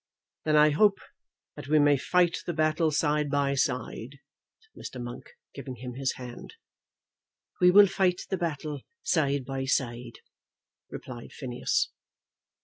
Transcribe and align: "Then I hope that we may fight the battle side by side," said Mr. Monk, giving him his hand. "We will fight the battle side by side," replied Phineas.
"Then 0.45 0.55
I 0.55 0.71
hope 0.71 0.97
that 1.55 1.67
we 1.67 1.77
may 1.77 1.95
fight 1.95 2.39
the 2.47 2.53
battle 2.55 2.89
side 2.89 3.29
by 3.29 3.53
side," 3.53 4.17
said 4.57 4.71
Mr. 4.75 4.99
Monk, 4.99 5.29
giving 5.53 5.75
him 5.75 5.93
his 5.93 6.13
hand. 6.13 6.55
"We 7.59 7.69
will 7.69 7.85
fight 7.85 8.21
the 8.31 8.37
battle 8.37 8.81
side 9.03 9.45
by 9.45 9.65
side," 9.65 10.21
replied 10.89 11.33
Phineas. 11.33 11.89